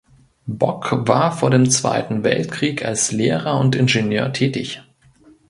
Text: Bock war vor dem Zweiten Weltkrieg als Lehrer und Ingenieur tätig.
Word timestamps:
Bock 0.47 1.07
war 1.07 1.31
vor 1.31 1.51
dem 1.51 1.69
Zweiten 1.69 2.23
Weltkrieg 2.23 2.83
als 2.83 3.11
Lehrer 3.11 3.59
und 3.59 3.75
Ingenieur 3.75 4.33
tätig. 4.33 4.81